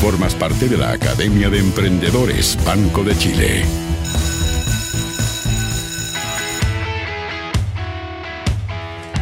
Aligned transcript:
Formas 0.00 0.36
parte 0.36 0.68
de 0.68 0.76
la 0.76 0.92
Academia 0.92 1.50
de 1.50 1.58
Emprendedores 1.58 2.56
Banco 2.64 3.02
de 3.02 3.18
Chile. 3.18 3.64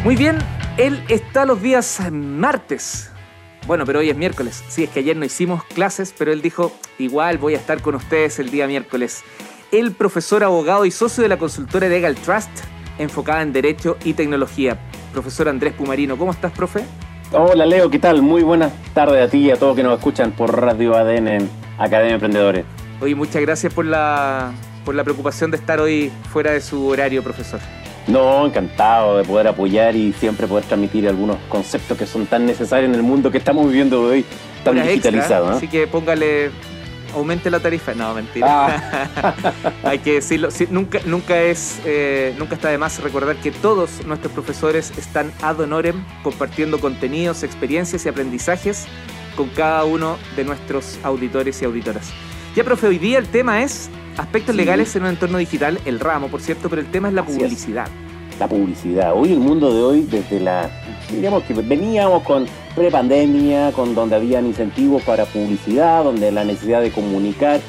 Muy 0.04 0.16
bien, 0.16 0.36
él 0.76 1.02
está 1.08 1.46
los 1.46 1.62
días 1.62 2.00
martes. 2.12 3.10
Bueno, 3.66 3.86
pero 3.86 4.00
hoy 4.00 4.10
es 4.10 4.16
miércoles. 4.16 4.62
Sí, 4.68 4.84
es 4.84 4.90
que 4.90 5.00
ayer 5.00 5.16
no 5.16 5.24
hicimos 5.24 5.64
clases, 5.64 6.14
pero 6.16 6.30
él 6.30 6.42
dijo, 6.42 6.70
igual 6.98 7.38
voy 7.38 7.54
a 7.54 7.56
estar 7.56 7.80
con 7.80 7.94
ustedes 7.94 8.38
el 8.38 8.50
día 8.50 8.66
miércoles. 8.66 9.24
El 9.72 9.92
profesor 9.92 10.44
abogado 10.44 10.84
y 10.84 10.90
socio 10.90 11.22
de 11.22 11.30
la 11.30 11.38
consultora 11.38 11.88
Legal 11.88 12.16
Trust, 12.16 12.50
enfocada 12.98 13.40
en 13.40 13.54
Derecho 13.54 13.96
y 14.04 14.12
Tecnología. 14.12 14.78
Profesor 15.12 15.48
Andrés 15.48 15.72
Pumarino, 15.72 16.18
¿cómo 16.18 16.32
estás, 16.32 16.52
profe? 16.52 16.84
Hola 17.32 17.66
Leo, 17.66 17.90
¿qué 17.90 17.98
tal? 17.98 18.22
Muy 18.22 18.42
buenas 18.42 18.72
tardes 18.94 19.26
a 19.26 19.28
ti 19.28 19.38
y 19.38 19.50
a 19.50 19.56
todos 19.56 19.74
que 19.74 19.82
nos 19.82 19.98
escuchan 19.98 20.30
por 20.30 20.60
Radio 20.60 20.96
ADN 20.96 21.26
en 21.26 21.50
Academia 21.76 22.10
de 22.10 22.14
Emprendedores. 22.14 22.64
Oye, 23.00 23.16
muchas 23.16 23.42
gracias 23.42 23.74
por 23.74 23.84
la, 23.84 24.52
por 24.84 24.94
la 24.94 25.02
preocupación 25.02 25.50
de 25.50 25.56
estar 25.56 25.80
hoy 25.80 26.12
fuera 26.32 26.52
de 26.52 26.60
su 26.60 26.86
horario, 26.86 27.24
profesor. 27.24 27.58
No, 28.06 28.46
encantado 28.46 29.18
de 29.18 29.24
poder 29.24 29.48
apoyar 29.48 29.96
y 29.96 30.12
siempre 30.12 30.46
poder 30.46 30.64
transmitir 30.66 31.08
algunos 31.08 31.36
conceptos 31.48 31.98
que 31.98 32.06
son 32.06 32.26
tan 32.26 32.46
necesarios 32.46 32.88
en 32.90 32.94
el 32.94 33.02
mundo 33.02 33.32
que 33.32 33.38
estamos 33.38 33.66
viviendo 33.66 34.02
hoy, 34.02 34.24
tan 34.62 34.80
digitalizado. 34.80 35.48
Así 35.48 35.66
que 35.66 35.88
póngale 35.88 36.52
aumente 37.16 37.50
la 37.50 37.60
tarifa. 37.60 37.94
No, 37.94 38.14
mentira. 38.14 38.46
Ah. 38.48 39.34
Hay 39.84 39.98
que 39.98 40.14
decirlo. 40.14 40.48
nunca, 40.70 41.00
nunca, 41.06 41.40
es, 41.42 41.80
eh, 41.84 42.34
nunca 42.38 42.54
está 42.54 42.68
de 42.68 42.78
más 42.78 43.02
recordar 43.02 43.36
que 43.36 43.50
todos 43.50 44.04
nuestros 44.06 44.32
profesores 44.32 44.92
están 44.96 45.32
ad 45.42 45.60
honorem 45.60 46.04
compartiendo 46.22 46.78
contenidos, 46.78 47.42
experiencias 47.42 48.06
y 48.06 48.08
aprendizajes 48.08 48.86
con 49.36 49.48
cada 49.50 49.84
uno 49.84 50.16
de 50.36 50.44
nuestros 50.44 50.98
auditores 51.02 51.60
y 51.62 51.64
auditoras. 51.64 52.12
Ya, 52.54 52.64
profe, 52.64 52.86
hoy 52.86 52.98
día 52.98 53.18
el 53.18 53.28
tema 53.28 53.62
es 53.62 53.90
aspectos 54.16 54.54
legales 54.54 54.96
en 54.96 55.02
un 55.02 55.08
entorno 55.10 55.38
digital, 55.38 55.78
el 55.84 56.00
ramo, 56.00 56.28
por 56.28 56.40
cierto, 56.40 56.70
pero 56.70 56.80
el 56.80 56.90
tema 56.90 57.08
es 57.08 57.14
la 57.14 57.24
publicidad. 57.24 57.88
La 58.38 58.48
publicidad. 58.48 59.12
Hoy 59.14 59.32
el 59.32 59.40
mundo 59.40 59.72
de 59.74 59.82
hoy, 59.82 60.02
desde 60.02 60.40
la 60.40 60.70
diríamos 61.10 61.42
que 61.44 61.54
veníamos 61.54 62.22
con 62.22 62.46
prepandemia, 62.74 63.72
con 63.72 63.94
donde 63.94 64.16
habían 64.16 64.46
incentivos 64.46 65.02
para 65.02 65.24
publicidad, 65.24 66.04
donde 66.04 66.32
la 66.32 66.44
necesidad 66.44 66.80
de 66.80 66.90
comunicar, 66.90 67.60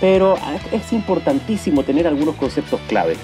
pero 0.00 0.36
es 0.72 0.92
importantísimo 0.92 1.82
tener 1.82 2.06
algunos 2.06 2.34
conceptos 2.36 2.80
clave, 2.88 3.16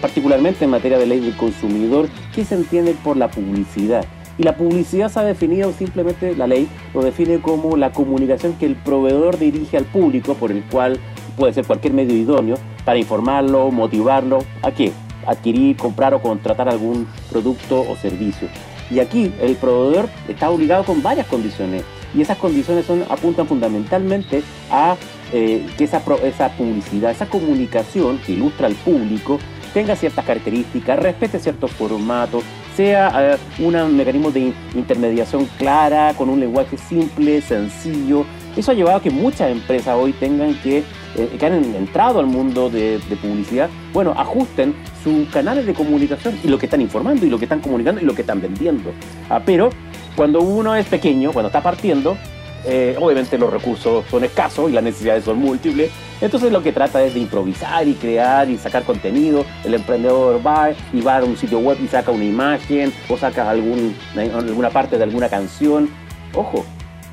particularmente 0.00 0.64
en 0.64 0.70
materia 0.70 0.98
de 0.98 1.06
ley 1.06 1.20
del 1.20 1.36
consumidor, 1.36 2.08
¿qué 2.34 2.44
se 2.44 2.54
entiende 2.54 2.94
por 3.02 3.16
la 3.16 3.28
publicidad? 3.28 4.04
Y 4.38 4.44
la 4.44 4.56
publicidad 4.56 5.10
se 5.10 5.18
ha 5.18 5.24
definido 5.24 5.72
simplemente, 5.72 6.36
la 6.36 6.46
ley 6.46 6.68
lo 6.94 7.02
define 7.02 7.40
como 7.40 7.76
la 7.76 7.90
comunicación 7.90 8.54
que 8.54 8.66
el 8.66 8.76
proveedor 8.76 9.36
dirige 9.36 9.76
al 9.76 9.84
público, 9.84 10.34
por 10.34 10.52
el 10.52 10.62
cual 10.62 11.00
puede 11.36 11.52
ser 11.52 11.66
cualquier 11.66 11.92
medio 11.92 12.16
idóneo, 12.16 12.56
para 12.84 12.98
informarlo, 12.98 13.70
motivarlo, 13.72 14.38
¿a 14.62 14.70
qué? 14.70 14.92
Adquirir, 15.26 15.76
comprar 15.76 16.14
o 16.14 16.22
contratar 16.22 16.68
algún 16.68 17.08
producto 17.30 17.80
o 17.80 17.96
servicio. 17.96 18.48
Y 18.90 19.00
aquí 19.00 19.32
el 19.40 19.56
proveedor 19.56 20.08
está 20.28 20.50
obligado 20.50 20.84
con 20.84 21.02
varias 21.02 21.26
condiciones 21.26 21.84
y 22.14 22.22
esas 22.22 22.38
condiciones 22.38 22.86
apuntan 23.10 23.46
fundamentalmente 23.46 24.42
a 24.70 24.96
eh, 25.32 25.66
que 25.76 25.84
esa, 25.84 26.02
esa 26.24 26.48
publicidad, 26.50 27.10
esa 27.10 27.26
comunicación 27.26 28.18
que 28.18 28.32
ilustra 28.32 28.66
al 28.66 28.74
público 28.74 29.38
tenga 29.74 29.94
ciertas 29.94 30.24
características, 30.24 30.98
respete 30.98 31.38
ciertos 31.38 31.70
formatos, 31.72 32.42
sea 32.74 33.38
un 33.58 33.96
mecanismo 33.96 34.30
de 34.30 34.52
intermediación 34.74 35.46
clara, 35.58 36.14
con 36.16 36.28
un 36.28 36.40
lenguaje 36.40 36.78
simple, 36.78 37.40
sencillo. 37.42 38.24
Eso 38.56 38.70
ha 38.70 38.74
llevado 38.74 38.96
a 38.96 39.02
que 39.02 39.10
muchas 39.10 39.50
empresas 39.50 39.96
hoy 39.98 40.12
tengan 40.12 40.54
que 40.62 40.84
eh, 41.16 41.36
que 41.38 41.46
han 41.46 41.64
entrado 41.74 42.20
al 42.20 42.26
mundo 42.26 42.70
de, 42.70 43.00
publicidad, 43.20 43.70
bueno, 43.92 44.14
ajusten 44.16 44.74
sus 45.02 45.28
canales 45.28 45.66
de 45.66 45.74
comunicación 45.74 46.38
y 46.42 46.48
lo 46.48 46.58
que 46.58 46.66
están 46.66 46.80
informando 46.80 47.24
y 47.24 47.30
lo 47.30 47.38
que 47.38 47.44
están 47.44 47.60
comunicando 47.60 48.00
y 48.00 48.04
lo 48.04 48.14
que 48.14 48.22
están 48.22 48.40
vendiendo. 48.40 48.92
Ah, 49.30 49.40
pero 49.44 49.70
cuando 50.16 50.40
uno 50.40 50.74
es 50.74 50.86
pequeño, 50.86 51.32
cuando 51.32 51.48
está 51.48 51.62
partiendo, 51.62 52.16
eh, 52.64 52.96
obviamente 53.00 53.38
los 53.38 53.52
recursos 53.52 54.04
son 54.10 54.24
escasos 54.24 54.68
y 54.70 54.72
las 54.72 54.82
necesidades 54.84 55.24
son 55.24 55.38
múltiples. 55.38 55.90
Entonces 56.20 56.50
lo 56.50 56.62
que 56.62 56.72
trata 56.72 57.02
es 57.02 57.14
de 57.14 57.20
improvisar 57.20 57.86
y 57.86 57.94
crear 57.94 58.50
y 58.50 58.58
sacar 58.58 58.82
contenido. 58.82 59.44
El 59.64 59.74
emprendedor 59.74 60.44
va 60.44 60.70
y 60.92 61.00
va 61.00 61.18
a 61.18 61.24
un 61.24 61.36
sitio 61.36 61.60
web 61.60 61.78
y 61.82 61.86
saca 61.86 62.10
una 62.10 62.24
imagen 62.24 62.92
o 63.08 63.16
saca 63.16 63.48
alguna 63.48 64.70
parte 64.70 64.98
de 64.98 65.04
alguna 65.04 65.28
canción. 65.28 65.88
Ojo, 66.34 66.64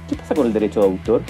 ¿qué 0.09 0.15
pasa 0.15 0.33
con 0.33 0.47
el 0.47 0.53
derecho 0.53 0.81
de 0.81 0.87
autor? 0.87 1.21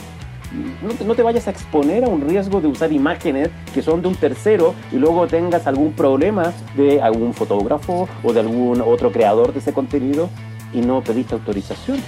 No 1.06 1.16
te, 1.16 1.24
vayas 1.24 1.48
a 1.48 1.52
exponer 1.52 2.04
a 2.04 2.08
un 2.08 2.22
riesgo 2.22 2.62
de 2.62 2.68
usar 2.68 2.92
imágenes 2.92 3.50
que 3.74 3.82
son 3.82 4.02
de 4.02 4.08
un 4.08 4.16
tercero 4.16 4.74
y 4.92 4.98
luego 4.98 5.28
tengas 5.28 5.68
algún 5.68 5.94
problema 5.94 6.54
de 6.76 7.02
algún 7.02 7.34
fotógrafo 7.34 8.08
o 8.24 8.34
de 8.34 8.40
algún 8.40 8.82
otro 8.82 9.12
creador 9.12 9.54
de 9.54 9.60
ese 9.60 9.74
contenido 9.74 10.30
y 10.74 10.82
no 10.82 11.02
pediste 11.04 11.36
autorización. 11.36 12.00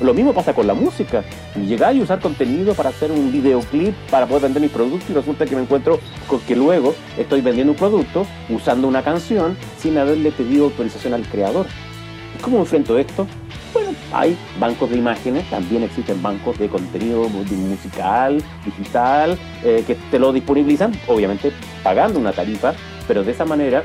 Lo 0.00 0.12
mismo 0.12 0.32
pasa 0.32 0.54
con 0.54 0.66
la 0.66 0.74
música. 0.74 1.22
Llegar 1.54 1.94
y 1.94 2.02
usar 2.02 2.18
contenido 2.18 2.74
para 2.74 2.90
hacer 2.90 3.12
un 3.12 3.30
videoclip 3.30 3.94
para 4.10 4.26
poder 4.26 4.42
vender 4.42 4.62
mis 4.62 4.72
productos 4.72 5.08
y 5.08 5.12
resulta 5.12 5.46
que 5.46 5.54
me 5.54 5.62
encuentro 5.62 6.00
con 6.26 6.40
que 6.40 6.56
luego 6.56 6.94
estoy 7.16 7.40
vendiendo 7.42 7.72
un 7.72 7.78
producto 7.78 8.26
usando 8.48 8.88
una 8.88 9.02
canción 9.02 9.56
sin 9.78 9.96
haberle 9.96 10.32
pedido 10.32 10.64
autorización 10.64 11.14
al 11.14 11.22
creador. 11.22 11.66
¿Cómo 12.42 12.58
enfrento 12.58 12.98
esto? 12.98 13.26
Bueno, 13.74 13.90
hay 14.12 14.38
bancos 14.60 14.88
de 14.88 14.96
imágenes, 14.96 15.50
también 15.50 15.82
existen 15.82 16.22
bancos 16.22 16.56
de 16.60 16.68
contenido 16.68 17.28
musical, 17.28 18.40
digital, 18.64 19.36
eh, 19.64 19.82
que 19.84 19.96
te 19.96 20.20
lo 20.20 20.32
disponibilizan, 20.32 20.92
obviamente 21.08 21.52
pagando 21.82 22.20
una 22.20 22.32
tarifa, 22.32 22.72
pero 23.08 23.24
de 23.24 23.32
esa 23.32 23.44
manera, 23.44 23.82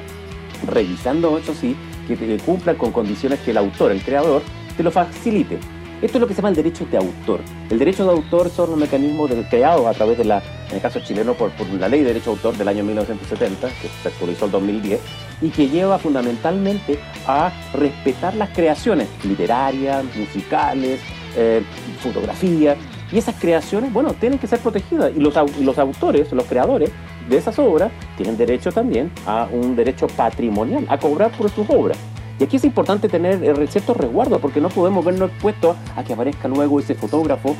revisando 0.68 1.40
eso 1.40 1.56
sí, 1.56 1.76
que 2.08 2.16
te 2.16 2.38
cumplan 2.38 2.76
con 2.76 2.92
condiciones 2.92 3.40
que 3.40 3.50
el 3.50 3.58
autor, 3.58 3.92
el 3.92 4.04
creador, 4.04 4.44
te 4.78 4.84
lo 4.84 4.92
facilite. 4.92 5.58
Esto 6.02 6.18
es 6.18 6.22
lo 6.22 6.28
que 6.28 6.34
se 6.34 6.38
llama 6.38 6.50
el 6.50 6.56
derecho 6.56 6.86
de 6.86 6.96
autor. 6.96 7.42
El 7.70 7.78
derecho 7.78 8.06
de 8.06 8.12
autor 8.12 8.50
son 8.50 8.70
los 8.70 8.80
mecanismos 8.80 9.30
creados 9.50 9.86
a 9.86 9.94
través 9.94 10.18
de 10.18 10.24
la, 10.24 10.42
en 10.70 10.76
el 10.76 10.82
caso 10.82 11.02
chileno, 11.02 11.34
por, 11.34 11.52
la 11.78 11.90
ley 11.90 12.00
de 12.00 12.08
derecho 12.08 12.32
de 12.32 12.38
autor 12.38 12.58
del 12.58 12.70
año 12.70 12.86
1970, 12.86 13.68
que 13.68 13.90
se 14.02 14.08
actualizó 14.08 14.46
el 14.46 14.52
2010, 14.52 15.02
y 15.42 15.50
que 15.50 15.68
lleva 15.68 16.00
fundamentalmente 16.00 17.00
a 17.28 17.52
respetar 17.74 18.34
las 18.36 18.50
creaciones 18.52 19.10
literarias, 19.26 20.06
musicales, 20.16 21.02
eh, 21.36 21.62
fotografías, 22.00 22.78
y 23.12 23.18
esas 23.18 23.36
creaciones, 23.36 23.92
bueno, 23.92 24.14
tienen 24.14 24.40
que 24.40 24.48
ser 24.48 24.60
protegidas. 24.60 25.12
Y 25.14 25.20
los, 25.20 25.34
y 25.60 25.66
los 25.66 25.78
autores, 25.80 26.32
los 26.32 26.46
creadores 26.46 26.92
de 27.28 27.38
esas 27.38 27.60
obras, 27.60 27.92
tienen 28.16 28.38
derecho 28.38 28.72
también 28.72 29.12
a 29.26 29.50
un 29.52 29.76
derecho 29.76 30.08
patrimonial, 30.08 30.86
a 30.88 30.98
cobrar 30.98 31.32
por 31.32 31.50
sus 31.50 31.70
obras. 31.70 31.98
Y 32.40 32.46
aquí 32.46 32.56
es 32.56 32.64
importante 32.64 33.10
tener 33.10 33.44
eh, 33.44 33.68
ciertos 33.68 33.98
resguardos 33.98 34.40
porque 34.40 34.62
no 34.62 34.70
podemos 34.70 35.04
vernos 35.04 35.30
expuestos 35.30 35.76
a 35.96 36.04
que 36.04 36.14
aparezca 36.14 36.48
luego 36.48 36.80
ese 36.80 36.96
fotógrafo, 36.96 37.56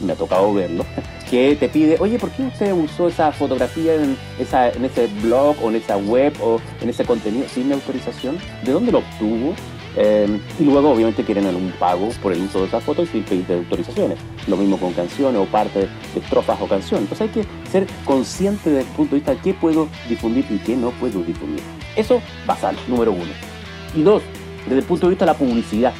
me 0.00 0.12
ha 0.12 0.16
tocado 0.16 0.52
verlo, 0.52 0.84
que 1.30 1.54
te 1.54 1.68
pide, 1.68 1.96
oye, 2.00 2.18
¿por 2.18 2.30
qué 2.30 2.42
usted 2.42 2.72
usó 2.72 3.06
esa 3.06 3.30
fotografía 3.30 3.94
en, 3.94 4.16
esa, 4.40 4.70
en 4.70 4.84
ese 4.84 5.06
blog 5.22 5.56
o 5.62 5.68
en 5.68 5.76
esa 5.76 5.96
web 5.96 6.34
o 6.42 6.60
en 6.80 6.88
ese 6.88 7.04
contenido 7.04 7.46
sin 7.48 7.72
autorización? 7.72 8.38
¿De 8.64 8.72
dónde 8.72 8.90
lo 8.90 8.98
obtuvo? 8.98 9.54
Eh, 9.96 10.40
y 10.58 10.64
luego 10.64 10.90
obviamente 10.90 11.22
quieren 11.22 11.46
algún 11.46 11.70
pago 11.78 12.08
por 12.20 12.32
el 12.32 12.42
uso 12.42 12.62
de 12.62 12.66
esas 12.66 12.82
fotos 12.82 13.08
sin 13.10 13.22
pedir 13.22 13.46
autorizaciones. 13.52 14.18
Lo 14.48 14.56
mismo 14.56 14.76
con 14.78 14.92
canciones 14.92 15.40
o 15.40 15.44
parte 15.44 15.78
de 15.80 15.88
estrofas 16.20 16.60
o 16.60 16.66
canciones. 16.66 17.08
Entonces 17.08 17.20
hay 17.20 17.42
que 17.42 17.70
ser 17.70 17.86
consciente 18.04 18.70
desde 18.70 18.88
el 18.88 18.96
punto 18.96 19.14
de 19.14 19.20
vista 19.20 19.34
de 19.36 19.40
qué 19.40 19.54
puedo 19.54 19.88
difundir 20.08 20.44
y 20.50 20.58
qué 20.58 20.76
no 20.76 20.90
puedo 20.90 21.22
difundir. 21.22 21.62
Eso 21.94 22.20
basal, 22.44 22.76
número 22.88 23.12
uno. 23.12 23.53
Y 23.94 24.02
dos, 24.02 24.22
desde 24.64 24.78
el 24.78 24.84
punto 24.84 25.06
de 25.06 25.10
vista 25.10 25.24
de 25.24 25.32
la 25.32 25.38
publicidad. 25.38 25.92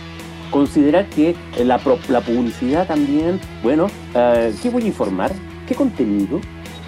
Considerar 0.51 1.07
que 1.07 1.35
la, 1.65 1.81
la 2.09 2.21
publicidad 2.21 2.87
también, 2.87 3.41
bueno, 3.63 3.89
eh, 4.15 4.55
¿qué 4.63 4.71
voy 4.71 4.85
a 4.85 4.87
informar? 4.87 5.33
¿Qué 5.67 5.75
contenido? 5.75 6.41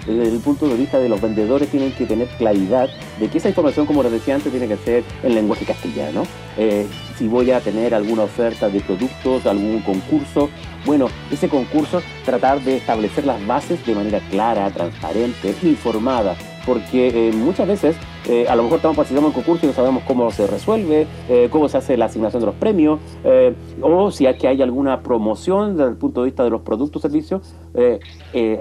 Desde 0.05 0.35
el 0.35 0.39
punto 0.39 0.69
de 0.69 0.75
vista 0.75 0.99
de 0.99 1.09
los 1.09 1.19
vendedores 1.19 1.69
tienen 1.69 1.91
que 1.91 2.05
tener 2.05 2.29
claridad 2.37 2.87
de 3.19 3.27
que 3.27 3.39
esa 3.39 3.49
información, 3.49 3.85
como 3.85 4.03
les 4.03 4.13
decía 4.13 4.35
antes, 4.35 4.51
tiene 4.51 4.67
que 4.67 4.77
ser 4.77 5.03
en 5.21 5.35
lenguaje 5.35 5.65
castellano. 5.65 6.23
Eh, 6.57 6.87
si 7.17 7.27
voy 7.27 7.51
a 7.51 7.59
tener 7.59 7.93
alguna 7.93 8.23
oferta 8.23 8.69
de 8.69 8.79
productos, 8.79 9.45
algún 9.45 9.81
concurso, 9.81 10.49
bueno, 10.85 11.09
ese 11.29 11.49
concurso 11.49 12.01
tratar 12.23 12.61
de 12.61 12.77
establecer 12.77 13.25
las 13.25 13.45
bases 13.45 13.85
de 13.85 13.95
manera 13.95 14.21
clara, 14.29 14.69
transparente, 14.71 15.53
informada, 15.63 16.37
porque 16.65 17.27
eh, 17.27 17.33
muchas 17.33 17.67
veces 17.67 17.97
eh, 18.29 18.45
a 18.49 18.55
lo 18.57 18.63
mejor 18.63 18.77
estamos 18.77 18.97
participando 18.97 19.29
en 19.29 19.33
concurso 19.33 19.65
y 19.65 19.69
no 19.69 19.73
sabemos 19.73 20.03
cómo 20.03 20.29
se 20.31 20.47
resuelve, 20.47 21.07
eh, 21.29 21.47
cómo 21.49 21.69
se 21.69 21.77
hace 21.77 21.95
la 21.95 22.05
asignación 22.05 22.41
de 22.41 22.47
los 22.47 22.55
premios, 22.55 22.99
eh, 23.23 23.55
o 23.81 24.11
si 24.11 24.25
hay, 24.25 24.37
que 24.37 24.49
hay 24.49 24.61
alguna 24.61 25.01
promoción 25.01 25.77
desde 25.77 25.91
el 25.91 25.97
punto 25.97 26.21
de 26.21 26.25
vista 26.25 26.43
de 26.43 26.49
los 26.49 26.61
productos 26.61 26.99
o 26.99 27.07
servicios, 27.07 27.55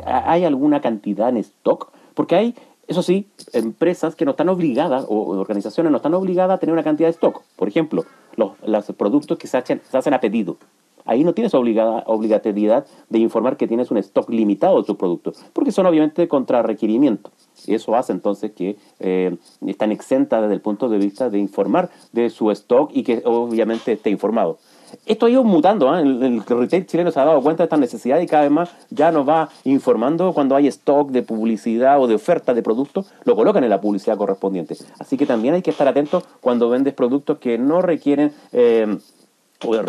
hay 0.05 0.45
alguna 0.45 0.81
cantidad 0.81 1.31
en 1.31 1.39
stock, 1.39 1.91
porque 2.15 2.37
hay, 2.37 2.55
eso 2.87 3.03
sí, 3.03 3.27
empresas 3.53 4.15
que 4.15 4.25
no 4.25 4.33
están 4.33 4.49
obligadas, 4.49 5.05
o 5.09 5.37
organizaciones 5.37 5.91
no 5.91 5.97
están 5.97 6.15
obligadas 6.15 6.57
a 6.57 6.59
tener 6.59 6.73
una 6.73 6.85
cantidad 6.85 7.09
de 7.09 7.13
stock. 7.13 7.43
Por 7.57 7.67
ejemplo, 7.67 8.05
los, 8.37 8.53
productos 8.97 9.37
que 9.37 9.49
se 9.49 9.57
hacen, 9.57 9.81
se 9.91 9.99
hacen 9.99 10.15
a 10.15 10.21
pedido. 10.21 10.59
ahí 11.05 11.25
no 11.25 11.35
tienes 11.35 11.55
obligatoriedad 11.55 12.87
de 13.09 13.19
informar 13.19 13.57
que 13.57 13.67
tienes 13.67 13.91
un 13.91 13.97
stock 13.99 14.31
limitado 14.31 14.79
de 14.79 14.85
tus 14.85 14.97
productos, 14.97 15.45
porque 15.53 15.73
son 15.73 15.87
obviamente 15.87 16.29
contra 16.29 16.63
requerimiento. 16.63 17.33
Eso 17.67 17.97
hace 17.97 18.13
entonces 18.13 18.53
que 18.53 18.77
eh, 19.01 19.37
están 19.67 19.93
exentas 19.93 20.43
desde 20.43 20.55
el 20.55 20.61
punto 20.61 20.89
de 20.89 20.99
vista 20.99 21.31
de 21.31 21.39
informar 21.39 21.91
de 22.13 22.31
su 22.31 22.51
stock 22.51 22.91
y 22.93 23.03
que 23.03 23.23
obviamente 23.25 23.93
esté 23.93 24.11
informado. 24.11 24.59
Esto 25.05 25.27
ha 25.27 25.31
ido 25.31 25.43
mutando, 25.45 25.97
¿eh? 25.97 26.03
el, 26.03 26.43
retail 26.47 26.87
chileno 26.87 27.11
se 27.11 27.21
ha 27.21 27.25
dado 27.25 27.43
cuenta 27.43 27.63
de 27.63 27.67
esta 27.67 27.77
necesidad 27.77 28.21
y 28.21 28.27
cada 28.27 28.43
vez 28.43 28.53
más 28.53 28.71
ya 28.91 29.11
nos 29.11 29.29
va 29.29 29.49
informando 29.65 30.33
cuando 30.33 30.55
hay 30.55 30.69
stock 30.69 31.11
de 31.11 31.23
publicidad 31.23 32.01
o 32.01 32.07
de 32.07 32.15
oferta 32.15 32.55
de 32.55 32.63
productos, 32.63 33.13
lo 33.25 33.35
colocan 33.35 33.65
en 33.65 33.71
la 33.71 33.81
publicidad 33.81 34.17
correspondiente. 34.17 34.77
Así 34.99 35.17
que 35.17 35.27
también 35.27 35.55
hay 35.55 35.63
que 35.63 35.71
estar 35.71 35.89
atentos 35.89 36.25
cuando 36.41 36.69
vendes 36.69 36.95
productos 36.95 37.39
que 37.39 37.59
no 37.59 37.83
requieren... 37.83 38.33
Eh, 38.53 38.99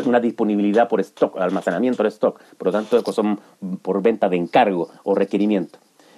una 0.05 0.21
disponibilidad 0.21 0.87
por 0.87 1.01
stock, 1.01 1.37
almacenamiento 1.37 2.01
de 2.01 2.07
stock, 2.09 2.39
por 2.57 2.67
lo 2.67 2.71
tanto 2.71 3.11
son 3.11 3.37
por 3.81 4.01
venta 4.01 4.29
de 4.29 4.37
encargo 4.37 4.89
o 5.03 5.13
requerimiento. 5.13 5.77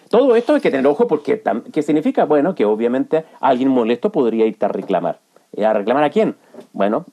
Todo 0.09 0.35
esto 0.35 0.56
hay 0.56 0.61
que 0.61 0.71
tener 0.71 0.88
ojo 0.88 1.07
porque 1.07 1.41
¿qué 1.71 1.83
significa? 1.83 2.25
Bueno, 2.25 2.56
que 2.56 2.65
obviamente 2.65 3.25
alguien 3.39 3.69
molesto 3.69 4.11
podría 4.11 4.45
irte 4.47 4.65
a 4.65 4.69
reclamar. 4.69 5.19
¿A 5.63 5.73
reclamar 5.73 6.03
a 6.03 6.09
quién? 6.09 6.35
Bueno, 6.73 7.06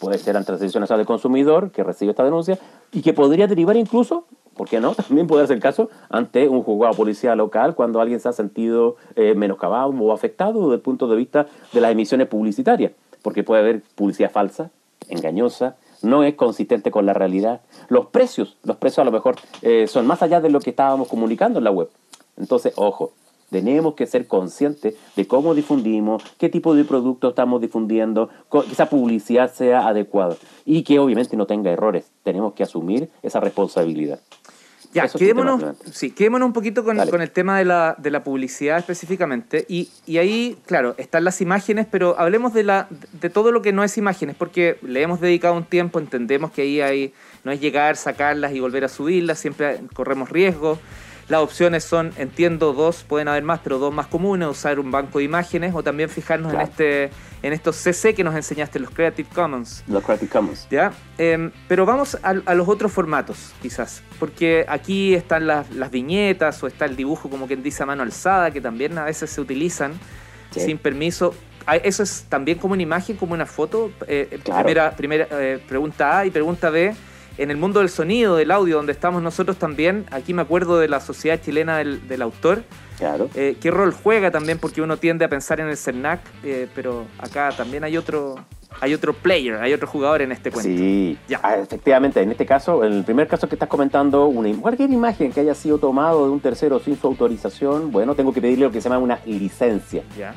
puede 0.00 0.18
ser 0.18 0.36
ante 0.36 0.52
la 0.52 0.58
Sección 0.58 0.82
Nacional 0.82 1.00
del 1.00 1.06
Consumidor 1.06 1.70
que 1.70 1.82
recibe 1.82 2.10
esta 2.10 2.24
denuncia 2.24 2.58
y 2.92 3.00
que 3.00 3.14
podría 3.14 3.46
derivar 3.46 3.76
incluso, 3.76 4.26
¿por 4.54 4.68
qué 4.68 4.80
no? 4.80 4.94
También 4.94 5.26
puede 5.26 5.46
ser 5.46 5.56
el 5.56 5.62
caso 5.62 5.88
ante 6.10 6.46
un 6.48 6.62
juzgado 6.62 6.94
policía 6.94 7.34
local 7.34 7.74
cuando 7.74 8.00
alguien 8.00 8.20
se 8.20 8.28
ha 8.28 8.32
sentido 8.32 8.96
eh, 9.16 9.34
menoscabado 9.34 9.88
o 9.88 10.12
afectado 10.12 10.60
desde 10.60 10.74
el 10.74 10.80
punto 10.80 11.08
de 11.08 11.16
vista 11.16 11.46
de 11.72 11.80
las 11.80 11.92
emisiones 11.92 12.28
publicitarias, 12.28 12.92
porque 13.22 13.44
puede 13.44 13.62
haber 13.62 13.82
publicidad 13.94 14.30
falsa, 14.30 14.70
engañosa, 15.08 15.76
no 16.02 16.22
es 16.22 16.34
consistente 16.34 16.90
con 16.90 17.06
la 17.06 17.14
realidad. 17.14 17.62
Los 17.88 18.06
precios, 18.06 18.58
los 18.64 18.76
precios 18.76 18.98
a 18.98 19.04
lo 19.04 19.12
mejor 19.12 19.36
eh, 19.62 19.86
son 19.86 20.06
más 20.06 20.22
allá 20.22 20.40
de 20.40 20.50
lo 20.50 20.60
que 20.60 20.70
estábamos 20.70 21.08
comunicando 21.08 21.58
en 21.58 21.64
la 21.64 21.70
web. 21.70 21.88
Entonces, 22.36 22.72
ojo, 22.76 23.12
tenemos 23.50 23.94
que 23.94 24.06
ser 24.06 24.26
conscientes 24.26 24.94
de 25.14 25.26
cómo 25.26 25.54
difundimos, 25.54 26.24
qué 26.38 26.48
tipo 26.48 26.74
de 26.74 26.84
producto 26.84 27.28
estamos 27.28 27.60
difundiendo, 27.60 28.30
que 28.50 28.60
esa 28.72 28.86
publicidad 28.88 29.52
sea 29.52 29.86
adecuada 29.86 30.36
y 30.64 30.82
que 30.82 30.98
obviamente 30.98 31.36
no 31.36 31.46
tenga 31.46 31.70
errores. 31.70 32.10
Tenemos 32.24 32.54
que 32.54 32.62
asumir 32.62 33.10
esa 33.22 33.40
responsabilidad. 33.40 34.20
Ya, 34.94 35.08
quedémonos, 35.08 35.62
sí, 35.90 36.10
quedémonos 36.10 36.46
un 36.46 36.52
poquito 36.52 36.84
con, 36.84 36.98
con 37.08 37.22
el 37.22 37.30
tema 37.30 37.58
de 37.58 37.64
la, 37.64 37.94
de 37.96 38.10
la 38.10 38.22
publicidad 38.22 38.76
específicamente. 38.76 39.64
Y, 39.66 39.88
y, 40.04 40.18
ahí, 40.18 40.58
claro, 40.66 40.94
están 40.98 41.24
las 41.24 41.40
imágenes, 41.40 41.86
pero 41.90 42.18
hablemos 42.18 42.52
de, 42.52 42.62
la, 42.62 42.88
de 43.18 43.30
todo 43.30 43.52
lo 43.52 43.62
que 43.62 43.72
no 43.72 43.84
es 43.84 43.96
imágenes, 43.96 44.36
porque 44.36 44.76
le 44.82 45.00
hemos 45.00 45.18
dedicado 45.20 45.54
un 45.54 45.64
tiempo, 45.64 45.98
entendemos 45.98 46.52
que 46.52 46.62
ahí 46.62 46.82
hay, 46.82 47.14
no 47.42 47.52
es 47.52 47.60
llegar, 47.60 47.96
sacarlas 47.96 48.52
y 48.52 48.60
volver 48.60 48.84
a 48.84 48.88
subirlas, 48.88 49.38
siempre 49.38 49.80
corremos 49.94 50.28
riesgos. 50.28 50.78
Las 51.32 51.40
opciones 51.40 51.82
son, 51.82 52.12
entiendo, 52.18 52.74
dos, 52.74 53.04
pueden 53.04 53.26
haber 53.26 53.42
más, 53.42 53.60
pero 53.64 53.78
dos 53.78 53.90
más 53.90 54.06
comunes, 54.06 54.46
usar 54.48 54.78
un 54.78 54.90
banco 54.90 55.16
de 55.16 55.24
imágenes 55.24 55.74
o 55.74 55.82
también 55.82 56.10
fijarnos 56.10 56.52
en 56.52 56.60
este 56.60 57.10
en 57.42 57.54
estos 57.54 57.76
CC 57.76 58.12
que 58.12 58.22
nos 58.22 58.34
enseñaste, 58.34 58.78
los 58.78 58.90
Creative 58.90 59.26
Commons. 59.34 59.82
Los 59.88 60.04
Creative 60.04 60.30
Commons. 60.30 60.68
¿Ya? 60.70 60.92
Em, 61.16 61.50
pero 61.68 61.86
vamos 61.86 62.18
a, 62.22 62.34
los 62.34 62.68
otros 62.68 62.92
formatos, 62.92 63.54
quizás, 63.62 64.02
porque 64.18 64.66
aquí 64.68 65.14
están 65.14 65.46
las, 65.46 65.66
viñetas 65.90 66.62
o 66.62 66.66
está 66.66 66.84
el 66.84 66.96
dibujo 66.96 67.30
como 67.30 67.46
quien 67.46 67.62
dice 67.62 67.82
a 67.82 67.86
mano 67.86 68.02
alzada, 68.02 68.50
que 68.50 68.60
también 68.60 68.98
a 68.98 69.04
veces 69.04 69.30
se 69.30 69.40
utilizan 69.40 69.94
sin 70.50 70.76
permiso. 70.76 71.34
Ah, 71.64 71.76
¿Eso 71.76 72.02
es 72.02 72.26
también 72.28 72.58
como 72.58 72.74
una 72.74 72.82
imagen, 72.82 73.16
como 73.16 73.32
una 73.32 73.46
foto? 73.46 73.90
Eh, 74.06 74.38
primera 74.44 74.94
primera 74.94 75.26
eh, 75.30 75.64
pregunta 75.66 76.18
A 76.18 76.26
y 76.26 76.30
pregunta 76.30 76.68
B 76.68 76.94
en 77.38 77.50
el 77.50 77.56
mundo 77.56 77.80
del 77.80 77.88
sonido, 77.88 78.36
del 78.36 78.50
audio, 78.50 78.76
donde 78.76 78.92
estamos 78.92 79.22
nosotros 79.22 79.56
también, 79.56 80.06
aquí 80.10 80.34
me 80.34 80.42
acuerdo 80.42 80.78
de 80.78 80.88
la 80.88 81.00
Sociedad 81.00 81.40
Chilena 81.40 81.78
del, 81.78 82.22
Autor. 82.22 82.62
Claro. 82.98 83.28
Eh, 83.34 83.56
¿Qué 83.60 83.70
rol 83.70 83.92
juega 83.92 84.30
también? 84.30 84.58
Porque 84.58 84.82
uno 84.82 84.96
tiende 84.96 85.24
a 85.24 85.28
pensar 85.28 85.60
en 85.60 85.68
el 85.68 85.76
CERNAC, 85.76 86.20
eh, 86.44 86.68
pero 86.74 87.06
acá 87.18 87.50
también 87.56 87.82
hay 87.84 87.96
otro, 87.96 88.36
hay 88.80 88.94
otro 88.94 89.12
player, 89.12 89.56
hay 89.56 89.72
otro 89.72 89.88
jugador 89.88 90.22
en 90.22 90.32
este 90.32 90.50
cuento. 90.50 90.70
Sí, 90.70 91.18
ya. 91.28 91.40
Ah, 91.42 91.56
efectivamente, 91.56 92.20
en 92.20 92.30
este 92.30 92.46
caso, 92.46 92.84
en 92.84 92.92
el 92.92 93.04
primer 93.04 93.26
caso 93.28 93.48
que 93.48 93.54
estás 93.54 93.68
comentando, 93.68 94.26
una, 94.26 94.54
cualquier 94.60 94.90
imagen 94.90 95.32
que 95.32 95.40
haya 95.40 95.54
sido 95.54 95.78
tomado 95.78 96.26
de 96.26 96.32
un 96.32 96.40
tercero 96.40 96.78
sin 96.78 96.96
su 96.96 97.06
autorización, 97.06 97.90
bueno, 97.90 98.14
tengo 98.14 98.32
que 98.32 98.40
pedirle 98.40 98.66
lo 98.66 98.72
que 98.72 98.80
se 98.80 98.88
llama 98.88 99.02
una 99.02 99.18
licencia. 99.26 100.02
Ya. 100.16 100.34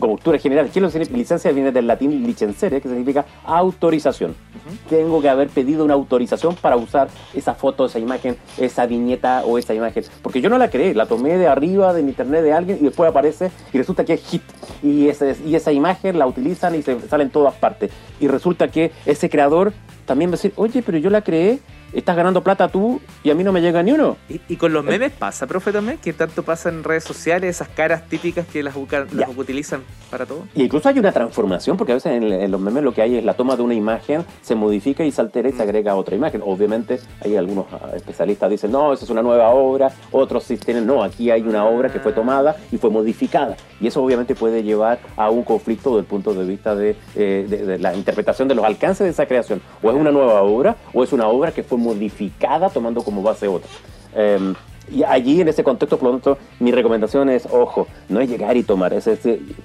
Como 0.00 0.14
cultura 0.14 0.38
general, 0.38 0.70
¿qué 0.70 0.80
es 0.80 1.10
licencia? 1.10 1.52
Viene 1.52 1.72
del 1.72 1.86
latín 1.86 2.26
licensere, 2.26 2.80
que 2.80 2.88
significa 2.88 3.26
autorización. 3.44 4.34
Tengo 4.88 5.20
que 5.20 5.28
haber 5.28 5.48
pedido 5.48 5.84
una 5.84 5.94
autorización 5.94 6.54
para 6.54 6.76
usar 6.76 7.08
esa 7.34 7.54
foto, 7.54 7.84
esa 7.84 7.98
imagen, 7.98 8.36
esa 8.56 8.86
viñeta 8.86 9.44
o 9.44 9.58
esa 9.58 9.74
imagen. 9.74 10.04
Porque 10.22 10.40
yo 10.40 10.48
no 10.48 10.56
la 10.56 10.70
creé, 10.70 10.94
la 10.94 11.06
tomé 11.06 11.36
de 11.36 11.46
arriba 11.46 11.92
de 11.92 12.00
internet 12.00 12.42
de 12.42 12.52
alguien 12.52 12.78
y 12.80 12.84
después 12.84 13.10
aparece 13.10 13.50
y 13.72 13.78
resulta 13.78 14.04
que 14.04 14.14
es 14.14 14.22
hit. 14.22 14.42
Y, 14.82 15.08
ese, 15.08 15.36
y 15.46 15.54
esa 15.54 15.70
imagen 15.70 16.18
la 16.18 16.26
utilizan 16.26 16.74
y 16.74 16.82
se 16.82 16.98
sale 17.02 17.24
en 17.24 17.30
todas 17.30 17.54
partes. 17.54 17.90
Y 18.20 18.28
resulta 18.28 18.68
que 18.68 18.92
ese 19.04 19.28
creador 19.28 19.74
también 20.06 20.30
va 20.30 20.34
a 20.34 20.36
decir, 20.36 20.52
oye, 20.56 20.82
pero 20.82 20.98
yo 20.98 21.10
la 21.10 21.22
creé 21.22 21.58
estás 21.92 22.16
ganando 22.16 22.42
plata 22.42 22.68
tú 22.68 23.00
y 23.22 23.30
a 23.30 23.34
mí 23.34 23.44
no 23.44 23.52
me 23.52 23.60
llega 23.60 23.82
ni 23.82 23.92
uno. 23.92 24.16
¿Y, 24.28 24.56
con 24.56 24.72
los 24.72 24.84
memes 24.84 25.12
pasa, 25.12 25.46
profe, 25.46 25.72
también? 25.72 25.98
¿Que 25.98 26.12
tanto 26.12 26.42
pasa 26.42 26.68
en 26.68 26.84
redes 26.84 27.04
sociales, 27.04 27.56
esas 27.56 27.68
caras 27.68 28.08
típicas 28.08 28.46
que 28.46 28.62
las, 28.62 28.74
utilizan 29.36 29.82
para 30.10 30.26
todo? 30.26 30.44
Y 30.54 30.64
incluso 30.64 30.88
hay 30.88 30.98
una 30.98 31.12
transformación, 31.12 31.76
porque 31.76 31.92
a 31.92 31.94
veces 31.96 32.12
en, 32.12 32.50
los 32.50 32.60
memes 32.60 32.82
lo 32.82 32.92
que 32.92 33.02
hay 33.02 33.16
es 33.16 33.24
la 33.24 33.34
toma 33.34 33.56
de 33.56 33.62
una 33.62 33.74
imagen, 33.74 34.24
se 34.42 34.54
modifica 34.54 35.04
y 35.04 35.12
se 35.12 35.20
altera 35.20 35.48
y 35.48 35.52
se 35.52 35.58
mm. 35.58 35.62
agrega 35.62 35.94
otra 35.94 36.14
imagen. 36.14 36.42
Obviamente, 36.44 37.00
hay 37.24 37.36
algunos 37.36 37.66
ah, 37.72 37.90
especialistas 37.94 38.50
dicen, 38.50 38.72
no, 38.72 38.92
esa 38.92 39.04
es 39.04 39.10
una 39.10 39.22
nueva 39.22 39.50
obra, 39.50 39.90
otros 40.12 40.44
sí 40.44 40.56
tienen, 40.56 40.86
no, 40.86 41.02
aquí 41.02 41.30
hay 41.30 41.42
una 41.42 41.64
obra 41.64 41.90
que 41.90 42.00
fue 42.00 42.12
tomada 42.12 42.56
y 42.70 42.76
fue 42.76 42.90
modificada. 42.90 43.56
Y 43.80 43.86
eso 43.86 44.02
obviamente 44.02 44.34
puede 44.34 44.62
llevar 44.62 44.98
a 45.16 45.30
un 45.30 45.42
conflicto 45.42 45.90
desde 45.90 46.00
el 46.00 46.06
punto 46.06 46.34
de 46.34 46.44
vista 46.44 46.74
de, 46.74 46.96
eh, 47.16 47.46
de 47.48 47.78
la 47.78 47.94
interpretación 47.94 48.48
de 48.48 48.54
los 48.54 48.64
alcances 48.64 49.04
de 49.04 49.10
esa 49.10 49.26
creación. 49.26 49.60
O 49.82 49.90
es 49.90 49.96
una 49.96 50.10
nueva 50.10 50.42
obra, 50.42 50.76
o 50.92 51.02
es 51.02 51.12
una 51.12 51.28
obra 51.28 51.52
que 51.52 51.62
fue 51.62 51.78
modificada 51.80 52.70
tomando 52.70 53.02
como 53.02 53.22
base 53.22 53.48
otra. 53.48 53.68
Em, 54.14 54.54
y 54.90 55.04
allí 55.04 55.40
en 55.40 55.48
ese 55.48 55.62
contexto, 55.62 55.98
por 55.98 56.08
lo 56.08 56.12
tanto, 56.18 56.38
mi 56.58 56.72
recomendación 56.72 57.28
es, 57.30 57.46
ojo, 57.50 57.86
no 58.08 58.20
es 58.20 58.28
llegar 58.28 58.56
y 58.56 58.64
tomar, 58.64 58.92
es, 58.92 59.08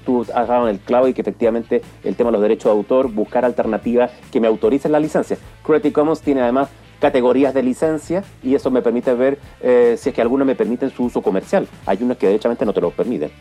tú 0.05 0.21
has 0.21 0.47
dado 0.47 0.67
en 0.67 0.75
el 0.75 0.79
clavo 0.79 1.07
y 1.07 1.13
que 1.13 1.21
efectivamente 1.21 1.81
el 2.03 2.15
tema 2.15 2.29
de 2.29 2.33
los 2.33 2.41
derechos 2.41 2.65
de 2.65 2.77
autor, 2.77 3.11
buscar 3.11 3.43
alternativas 3.43 4.11
que 4.31 4.39
me 4.39 4.47
autoricen 4.47 4.91
la 4.91 4.99
licencia. 4.99 5.37
Creative 5.65 5.93
Commons 5.93 6.21
tiene 6.21 6.41
además 6.41 6.69
categorías 6.99 7.53
de 7.53 7.63
licencia 7.63 8.23
y 8.43 8.55
eso 8.55 8.69
me 8.71 8.81
permite 8.81 9.13
ver 9.13 9.39
eh, 9.61 9.95
si 9.97 10.09
es 10.09 10.15
que 10.15 10.21
algunas 10.21 10.45
me 10.45 10.55
permiten 10.55 10.91
su 10.91 11.05
uso 11.05 11.21
comercial. 11.21 11.67
Hay 11.85 11.97
unas 12.01 12.17
que 12.17 12.27
derechamente 12.27 12.65
no 12.65 12.73
te 12.73 12.81
lo 12.81 12.91
permiten. 12.91 13.31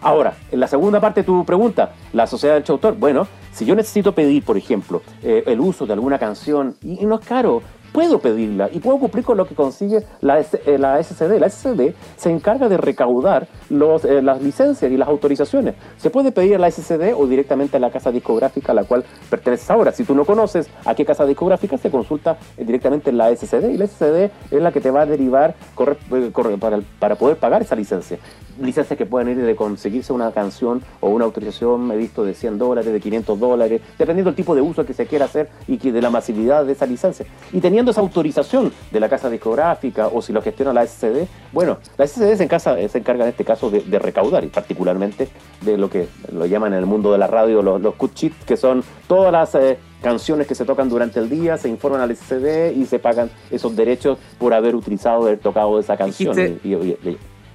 Ahora, 0.00 0.34
en 0.50 0.60
la 0.60 0.68
segunda 0.68 1.00
parte 1.00 1.20
de 1.20 1.24
tu 1.24 1.44
pregunta, 1.44 1.92
la 2.12 2.26
sociedad 2.26 2.54
de 2.54 2.60
derecho 2.60 2.74
autor. 2.74 2.96
Bueno, 2.96 3.26
si 3.52 3.64
yo 3.64 3.74
necesito 3.74 4.14
pedir, 4.14 4.44
por 4.44 4.58
ejemplo, 4.58 5.00
eh, 5.22 5.44
el 5.46 5.60
uso 5.60 5.86
de 5.86 5.94
alguna 5.94 6.18
canción, 6.18 6.76
y 6.82 7.06
no 7.06 7.14
es 7.14 7.26
caro, 7.26 7.62
puedo 7.94 8.18
pedirla 8.18 8.68
y 8.72 8.80
puedo 8.80 8.98
cumplir 8.98 9.24
con 9.24 9.36
lo 9.36 9.46
que 9.46 9.54
consigue 9.54 10.04
la, 10.20 10.40
eh, 10.40 10.78
la 10.78 11.00
SCD. 11.00 11.38
La 11.38 11.48
SCD 11.48 11.94
se 12.16 12.28
encarga 12.28 12.68
de 12.68 12.76
recaudar 12.76 13.46
los, 13.70 14.04
eh, 14.04 14.20
las 14.20 14.42
licencias 14.42 14.90
y 14.90 14.96
las 14.96 15.06
autorizaciones. 15.06 15.76
Se 15.96 16.10
puede 16.10 16.32
pedir 16.32 16.56
a 16.56 16.58
la 16.58 16.68
SCD 16.72 17.14
o 17.16 17.28
directamente 17.28 17.76
a 17.76 17.80
la 17.80 17.92
casa 17.92 18.10
discográfica 18.10 18.72
a 18.72 18.74
la 18.74 18.82
cual 18.82 19.04
perteneces 19.30 19.70
ahora. 19.70 19.92
Si 19.92 20.02
tú 20.02 20.16
no 20.16 20.24
conoces 20.24 20.68
a 20.84 20.96
qué 20.96 21.04
casa 21.04 21.24
discográfica, 21.24 21.78
se 21.78 21.88
consulta 21.88 22.36
eh, 22.56 22.64
directamente 22.64 23.10
en 23.10 23.16
la 23.16 23.34
SCD 23.34 23.70
y 23.70 23.76
la 23.76 23.86
SCD 23.86 24.30
es 24.50 24.60
la 24.60 24.72
que 24.72 24.80
te 24.80 24.90
va 24.90 25.02
a 25.02 25.06
derivar 25.06 25.54
para, 26.58 26.80
para 26.98 27.14
poder 27.14 27.36
pagar 27.36 27.62
esa 27.62 27.76
licencia 27.76 28.18
licencias 28.60 28.96
que 28.96 29.06
pueden 29.06 29.28
ir 29.30 29.44
de 29.44 29.56
conseguirse 29.56 30.12
una 30.12 30.32
canción 30.32 30.82
o 31.00 31.08
una 31.08 31.24
autorización, 31.24 31.90
he 31.92 31.96
visto, 31.96 32.24
de 32.24 32.34
100 32.34 32.58
dólares, 32.58 32.92
de 32.92 33.00
500 33.00 33.38
dólares, 33.38 33.80
dependiendo 33.98 34.30
del 34.30 34.36
tipo 34.36 34.54
de 34.54 34.60
uso 34.60 34.84
que 34.84 34.94
se 34.94 35.06
quiera 35.06 35.26
hacer 35.26 35.48
y 35.66 35.78
que 35.78 35.92
de 35.92 36.02
la 36.02 36.10
masividad 36.10 36.64
de 36.64 36.72
esa 36.72 36.86
licencia. 36.86 37.26
Y 37.52 37.60
teniendo 37.60 37.90
esa 37.90 38.00
autorización 38.00 38.72
de 38.90 39.00
la 39.00 39.08
casa 39.08 39.30
discográfica 39.30 40.08
o 40.08 40.22
si 40.22 40.32
lo 40.32 40.42
gestiona 40.42 40.72
la 40.72 40.86
SCD, 40.86 41.26
bueno, 41.52 41.78
la 41.96 42.06
SCD 42.06 42.36
se, 42.36 42.44
encarga, 42.44 42.88
se 42.88 42.98
encarga 42.98 43.24
en 43.24 43.30
este 43.30 43.44
caso 43.44 43.70
de, 43.70 43.98
recaudar 43.98 44.44
y 44.44 44.48
particularmente 44.48 45.28
de 45.62 45.78
lo 45.78 45.88
que 45.88 46.08
lo 46.32 46.46
llaman 46.46 46.72
en 46.72 46.80
el 46.80 46.86
mundo 46.86 47.12
de 47.12 47.18
la 47.18 47.26
radio 47.26 47.62
los, 47.62 47.80
los 47.80 47.94
cut 47.94 48.12
que 48.46 48.56
son 48.56 48.82
todas 49.06 49.32
las... 49.32 49.54
Eh, 49.54 49.78
canciones 50.04 50.46
que 50.46 50.54
se 50.54 50.66
tocan 50.66 50.90
durante 50.90 51.18
el 51.18 51.30
día, 51.30 51.56
se 51.56 51.68
informan 51.68 52.02
al 52.02 52.14
SCD 52.14 52.76
y 52.76 52.84
se 52.84 52.98
pagan 52.98 53.30
esos 53.50 53.74
derechos 53.74 54.18
por 54.38 54.52
haber 54.52 54.76
utilizado, 54.76 55.22
haber 55.22 55.38
tocado 55.38 55.80
esa 55.80 55.96
canción. 55.96 56.36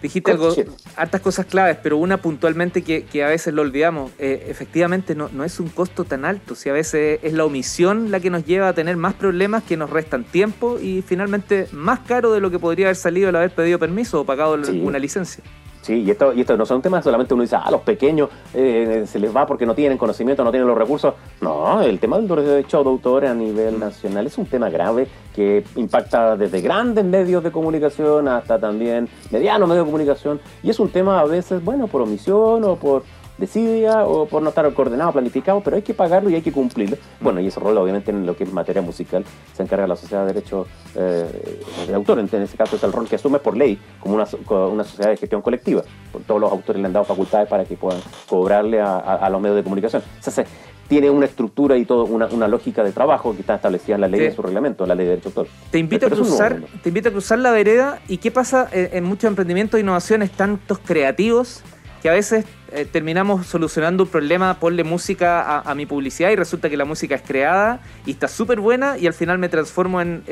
Dijiste 0.01 0.31
algo, 0.31 0.55
hartas 0.95 1.21
cosas 1.21 1.45
claves, 1.45 1.77
pero 1.83 1.97
una 1.97 2.17
puntualmente 2.17 2.83
que, 2.83 3.23
a 3.23 3.27
veces 3.27 3.53
lo 3.53 3.61
olvidamos. 3.61 4.11
Eh, 4.17 4.45
efectivamente, 4.47 5.13
no, 5.15 5.29
no, 5.33 5.43
es 5.43 5.59
un 5.59 5.67
costo 5.67 6.05
tan 6.05 6.23
alto. 6.25 6.55
Si 6.55 6.69
a 6.69 6.73
veces 6.73 7.19
es 7.21 7.33
la 7.33 7.45
omisión 7.45 8.11
la 8.11 8.19
que 8.19 8.29
nos 8.29 8.45
lleva 8.45 8.69
a 8.69 8.73
tener 8.73 8.95
más 8.95 9.13
problemas 9.13 9.63
que 9.63 9.75
nos 9.75 9.89
restan 9.89 10.23
tiempo 10.23 10.79
y 10.79 11.01
finalmente 11.01 11.67
más 11.71 11.99
caro 11.99 12.31
de 12.31 12.39
lo 12.39 12.49
que 12.49 12.59
podría 12.59 12.87
haber 12.87 12.95
salido 12.95 13.29
el 13.29 13.35
haber 13.35 13.51
pedido 13.51 13.77
permiso 13.77 14.21
o 14.21 14.25
pagado 14.25 14.57
una 14.81 14.99
licencia. 14.99 15.43
Sí, 15.81 16.03
y 16.03 16.11
esto, 16.11 16.33
y 16.33 16.41
esto 16.41 16.57
no 16.57 16.65
son 16.65 16.81
temas 16.81 17.03
solamente 17.03 17.33
uno 17.33 17.43
dice, 17.43 17.55
ah, 17.55 17.71
los 17.71 17.81
pequeños 17.81 18.29
eh, 18.53 19.05
se 19.07 19.17
les 19.17 19.35
va 19.35 19.47
porque 19.47 19.65
no 19.65 19.73
tienen 19.73 19.97
conocimiento, 19.97 20.43
no 20.43 20.51
tienen 20.51 20.67
los 20.67 20.77
recursos. 20.77 21.13
No, 21.41 21.81
el 21.81 21.99
tema 21.99 22.17
del 22.17 22.27
derecho 22.27 22.83
de 22.83 22.89
autor 22.89 23.25
a 23.25 23.33
nivel 23.33 23.79
nacional 23.79 24.27
es 24.27 24.37
un 24.37 24.45
tema 24.45 24.69
grave 24.69 25.07
que 25.33 25.63
impacta 25.75 26.35
desde 26.35 26.61
grandes 26.61 27.05
medios 27.05 27.43
de 27.43 27.51
comunicación 27.51 28.27
hasta 28.27 28.59
también 28.59 29.07
medianos 29.31 29.69
medios 29.69 29.85
de 29.85 29.91
comunicación. 29.91 30.41
Y 30.63 30.69
es 30.69 30.79
un 30.79 30.89
tema 30.89 31.19
a 31.21 31.25
veces, 31.25 31.63
bueno, 31.63 31.87
por 31.87 32.01
omisión 32.01 32.63
o 32.65 32.75
por 32.75 33.03
desidia 33.39 34.05
o 34.05 34.25
por 34.25 34.41
no 34.41 34.49
estar 34.49 34.71
coordinado, 34.73 35.11
planificado, 35.11 35.61
pero 35.61 35.77
hay 35.77 35.81
que 35.81 35.93
pagarlo 35.93 36.29
y 36.29 36.35
hay 36.35 36.41
que 36.41 36.51
cumplirlo. 36.51 36.97
Bueno, 37.19 37.39
y 37.39 37.47
ese 37.47 37.59
rol 37.59 37.77
obviamente 37.77 38.11
en 38.11 38.25
lo 38.25 38.35
que 38.35 38.43
es 38.43 38.53
materia 38.53 38.81
musical 38.81 39.23
se 39.53 39.63
encarga 39.63 39.87
la 39.87 39.95
Sociedad 39.95 40.25
de 40.25 40.33
Derecho 40.33 40.67
eh, 40.95 41.61
de 41.87 41.93
Autor, 41.93 42.19
en 42.19 42.41
ese 42.41 42.57
caso 42.57 42.75
es 42.75 42.83
el 42.83 42.91
rol 42.91 43.07
que 43.07 43.15
asume 43.15 43.39
por 43.39 43.55
ley 43.55 43.79
como 43.99 44.15
una, 44.15 44.27
una 44.67 44.83
sociedad 44.83 45.11
de 45.11 45.17
gestión 45.17 45.41
colectiva. 45.41 45.83
Todos 46.27 46.41
los 46.41 46.51
autores 46.51 46.81
le 46.81 46.87
han 46.87 46.93
dado 46.93 47.05
facultades 47.05 47.47
para 47.47 47.65
que 47.65 47.75
puedan 47.75 48.01
cobrarle 48.27 48.81
a, 48.81 49.29
los 49.29 49.41
medios 49.41 49.57
de 49.57 49.63
comunicación. 49.63 50.01
O 50.25 50.31
sea, 50.31 50.45
tiene 50.87 51.09
una 51.11 51.27
estructura 51.27 51.77
y 51.77 51.85
todo, 51.85 52.05
una, 52.05 52.25
una, 52.27 52.47
lógica 52.47 52.83
de 52.83 52.91
trabajo 52.91 53.33
que 53.35 53.41
está 53.41 53.55
establecida 53.55 53.95
en 53.95 54.01
la 54.01 54.07
ley 54.07 54.21
de 54.21 54.31
su 54.31 54.41
reglamento, 54.41 54.87
la 54.87 54.95
ley 54.95 55.05
de 55.05 55.11
derecho 55.11 55.29
autor. 55.29 55.47
Te 55.69 55.77
invito, 55.77 56.07
a 56.07 56.09
cruzar, 56.09 56.61
te 56.81 56.89
invito 56.89 57.09
a 57.09 57.11
cruzar 57.11 57.37
la 57.37 57.51
vereda 57.51 58.01
y 58.07 58.17
qué 58.17 58.31
pasa 58.31 58.67
en, 58.71 58.89
en 58.91 59.03
muchos 59.03 59.29
emprendimientos 59.29 59.77
e 59.77 59.81
innovaciones 59.81 60.31
tantos 60.31 60.79
creativos 60.79 61.63
que 62.01 62.09
a 62.09 62.13
veces 62.13 62.45
eh, 62.71 62.85
terminamos 62.85 63.47
solucionando 63.47 64.03
un 64.03 64.09
problema, 64.09 64.59
ponle 64.59 64.83
música 64.83 65.59
a, 65.59 65.75
mi 65.75 65.85
publicidad 65.85 66.29
y 66.29 66.35
resulta 66.35 66.69
que 66.69 66.77
la 66.77 66.85
música 66.85 67.15
es 67.15 67.21
creada 67.21 67.81
y 68.05 68.11
está 68.11 68.27
súper 68.27 68.59
buena 68.59 68.97
y 68.97 69.07
al 69.07 69.13
final 69.13 69.37
me 69.37 69.49
transformo 69.49 70.01
en, 70.01 70.23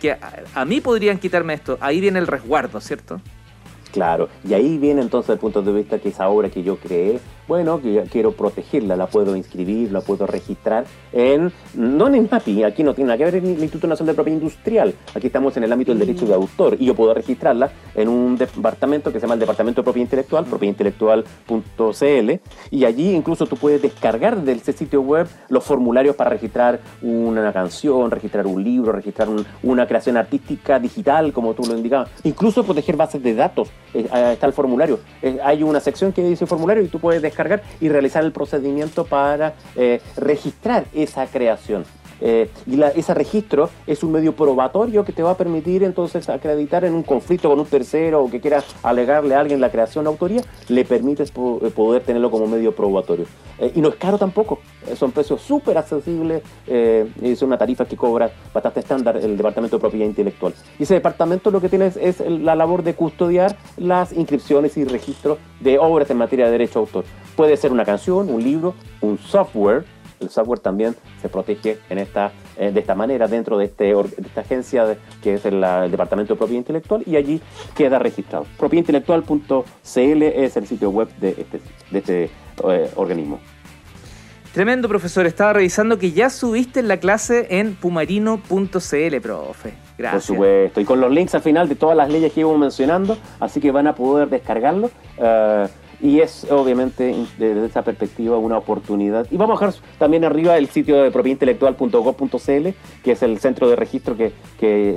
que 0.00 0.16
a, 0.54 0.64
mí 0.64 0.80
podrían 0.80 1.18
quitarme 1.18 1.54
esto. 1.54 1.78
Ahí 1.80 2.00
viene 2.00 2.18
el 2.18 2.26
resguardo, 2.26 2.80
¿cierto? 2.80 3.20
Claro, 3.92 4.28
y 4.48 4.54
ahí 4.54 4.78
viene 4.78 5.02
entonces 5.02 5.30
el 5.30 5.38
punto 5.38 5.62
de 5.62 5.72
vista 5.72 5.98
que 5.98 6.10
esa 6.10 6.28
obra 6.28 6.48
que 6.48 6.62
yo 6.62 6.76
creé 6.76 7.18
bueno, 7.50 7.82
que 7.82 8.04
quiero 8.12 8.30
protegerla, 8.30 8.94
la 8.94 9.08
puedo 9.08 9.34
inscribir, 9.34 9.90
la 9.90 10.02
puedo 10.02 10.24
registrar 10.24 10.84
en, 11.12 11.50
no 11.74 12.06
en 12.06 12.14
INAPI, 12.14 12.62
aquí 12.62 12.84
no 12.84 12.94
tiene 12.94 13.08
nada 13.08 13.18
que 13.18 13.24
ver 13.24 13.34
en 13.34 13.46
el 13.46 13.60
Instituto 13.60 13.88
Nacional 13.88 14.12
de 14.12 14.14
Propiedad 14.14 14.40
Industrial, 14.40 14.94
aquí 15.16 15.26
estamos 15.26 15.56
en 15.56 15.64
el 15.64 15.72
ámbito 15.72 15.90
del 15.90 15.98
derecho 15.98 16.26
de 16.26 16.34
autor 16.34 16.76
y 16.78 16.86
yo 16.86 16.94
puedo 16.94 17.12
registrarla 17.12 17.72
en 17.96 18.08
un 18.08 18.36
departamento 18.36 19.12
que 19.12 19.18
se 19.18 19.22
llama 19.22 19.34
el 19.34 19.40
Departamento 19.40 19.80
de 19.80 19.84
Propiedad 19.84 20.04
Intelectual, 20.04 20.44
propiedadintelectual.cl 20.44 22.30
y 22.70 22.84
allí 22.84 23.16
incluso 23.16 23.46
tú 23.46 23.56
puedes 23.56 23.82
descargar 23.82 24.40
de 24.40 24.52
ese 24.52 24.72
sitio 24.72 25.00
web 25.00 25.26
los 25.48 25.64
formularios 25.64 26.14
para 26.14 26.30
registrar 26.30 26.78
una 27.02 27.52
canción, 27.52 28.12
registrar 28.12 28.46
un 28.46 28.62
libro, 28.62 28.92
registrar 28.92 29.26
una 29.64 29.88
creación 29.88 30.16
artística 30.16 30.78
digital, 30.78 31.32
como 31.32 31.54
tú 31.54 31.64
lo 31.66 31.76
indicabas, 31.76 32.10
incluso 32.22 32.62
proteger 32.62 32.96
bases 32.96 33.20
de 33.20 33.34
datos, 33.34 33.70
eh, 33.92 34.08
está 34.34 34.46
el 34.46 34.52
formulario, 34.52 35.00
eh, 35.20 35.40
hay 35.42 35.64
una 35.64 35.80
sección 35.80 36.12
que 36.12 36.22
dice 36.22 36.46
formulario 36.46 36.84
y 36.84 36.86
tú 36.86 37.00
puedes 37.00 37.20
descargar 37.20 37.39
y 37.80 37.88
realizar 37.88 38.24
el 38.24 38.32
procedimiento 38.32 39.04
para 39.04 39.54
eh, 39.76 40.00
registrar 40.16 40.84
esa 40.94 41.26
creación. 41.26 41.84
Eh, 42.20 42.50
y 42.66 42.80
ese 42.82 43.14
registro 43.14 43.70
es 43.86 44.02
un 44.02 44.12
medio 44.12 44.34
probatorio 44.34 45.04
que 45.04 45.12
te 45.12 45.22
va 45.22 45.32
a 45.32 45.36
permitir 45.36 45.82
entonces 45.84 46.28
acreditar 46.28 46.84
en 46.84 46.94
un 46.94 47.02
conflicto 47.02 47.48
con 47.48 47.58
un 47.58 47.66
tercero 47.66 48.22
o 48.22 48.30
que 48.30 48.40
quieras 48.40 48.64
alegarle 48.82 49.34
a 49.34 49.40
alguien 49.40 49.60
la 49.60 49.70
creación 49.70 50.04
de 50.04 50.10
autoría, 50.10 50.42
le 50.68 50.84
permites 50.84 51.30
eh, 51.30 51.70
poder 51.74 52.02
tenerlo 52.02 52.30
como 52.30 52.46
medio 52.46 52.74
probatorio. 52.74 53.26
Eh, 53.58 53.72
y 53.74 53.80
no 53.80 53.88
es 53.88 53.96
caro 53.96 54.18
tampoco, 54.18 54.58
son 54.96 55.12
precios 55.12 55.40
súper 55.42 55.76
accesibles, 55.76 56.42
es 56.66 57.42
una 57.42 57.58
tarifa 57.58 57.84
que 57.84 57.96
cobra 57.96 58.30
bastante 58.54 58.80
estándar 58.80 59.16
el 59.16 59.36
Departamento 59.36 59.76
de 59.76 59.80
Propiedad 59.80 60.06
Intelectual. 60.06 60.54
Y 60.78 60.84
ese 60.84 60.94
departamento 60.94 61.50
lo 61.50 61.60
que 61.60 61.68
tiene 61.68 61.92
es, 62.00 62.20
la 62.20 62.54
labor 62.54 62.82
de 62.82 62.94
custodiar 62.94 63.56
las 63.76 64.12
inscripciones 64.12 64.76
y 64.76 64.84
registros 64.84 65.38
de 65.60 65.78
obras 65.78 66.10
en 66.10 66.16
materia 66.16 66.46
de 66.46 66.52
derecho 66.52 66.78
a 66.78 66.82
autor. 66.82 67.04
Puede 67.36 67.56
ser 67.56 67.72
una 67.72 67.84
canción, 67.84 68.30
un 68.30 68.42
libro, 68.42 68.74
un 69.00 69.18
software, 69.18 69.84
el 70.20 70.30
software 70.30 70.60
también 70.60 70.94
se 71.20 71.28
protege 71.28 71.78
en 71.88 71.98
esta, 71.98 72.32
eh, 72.56 72.70
de 72.72 72.80
esta 72.80 72.94
manera 72.94 73.26
dentro 73.26 73.58
de, 73.58 73.66
este, 73.66 73.90
esta 73.90 74.40
agencia 74.42 74.96
que 75.22 75.34
es 75.34 75.44
el, 75.44 75.60
Departamento 75.90 76.34
de 76.34 76.38
Propiedad 76.38 76.58
Intelectual 76.58 77.02
y 77.06 77.16
allí 77.16 77.40
queda 77.74 77.98
registrado. 77.98 78.46
Propiedadintelectual.cl 78.58 80.22
es 80.22 80.56
el 80.56 80.66
sitio 80.66 80.90
web 80.90 81.08
de 81.18 81.30
este, 81.30 81.60
de 81.90 81.98
este 81.98 82.30
eh, 82.68 82.90
organismo. 82.96 83.40
Tremendo, 84.52 84.88
profesor. 84.88 85.26
Estaba 85.26 85.52
revisando 85.52 85.96
que 85.98 86.10
ya 86.10 86.28
subiste 86.28 86.82
la 86.82 86.96
clase 86.96 87.46
en 87.50 87.76
pumarino.cl, 87.76 89.20
profe. 89.22 89.74
Gracias. 89.96 90.12
Por 90.12 90.22
supuesto. 90.22 90.80
Y 90.80 90.84
con 90.84 91.00
los 91.00 91.12
links 91.12 91.36
al 91.36 91.42
final 91.42 91.68
de 91.68 91.76
todas 91.76 91.96
las 91.96 92.10
leyes 92.10 92.32
que 92.32 92.40
íbamos 92.40 92.58
mencionando, 92.58 93.16
así 93.38 93.60
que 93.60 93.70
van 93.70 93.86
a 93.86 93.94
poder 93.94 94.28
descargarlo. 94.28 94.90
Eh, 95.18 95.68
y 96.02 96.20
es 96.20 96.46
obviamente 96.50 97.14
desde 97.38 97.66
esa 97.66 97.82
perspectiva 97.82 98.38
una 98.38 98.58
oportunidad. 98.58 99.26
Y 99.30 99.36
vamos 99.36 99.60
a 99.60 99.66
dejar 99.66 99.82
también 99.98 100.24
arriba 100.24 100.56
el 100.56 100.68
sitio 100.68 101.02
de 101.02 101.10
propiedadintelectual.gov.cl, 101.10 102.68
que 103.02 103.12
es 103.12 103.22
el 103.22 103.38
centro 103.38 103.68
de 103.68 103.76
registro 103.76 104.16
que, 104.16 104.32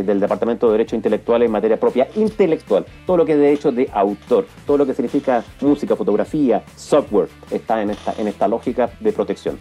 del 0.03 0.19
Departamento 0.19 0.67
de 0.67 0.73
Derecho 0.73 0.95
Intelectual 0.95 1.43
en 1.43 1.51
materia 1.51 1.79
propia 1.79 2.07
intelectual. 2.15 2.85
Todo 3.05 3.17
lo 3.17 3.25
que 3.25 3.33
es 3.33 3.39
derecho 3.39 3.71
de 3.71 3.89
autor, 3.93 4.45
todo 4.65 4.77
lo 4.77 4.85
que 4.85 4.93
significa 4.93 5.43
música, 5.61 5.95
fotografía, 5.95 6.63
software, 6.75 7.27
está 7.51 7.81
en 7.81 7.91
esta, 7.91 8.13
en 8.17 8.27
esta 8.27 8.47
lógica 8.47 8.89
de 8.99 9.11
protección. 9.11 9.59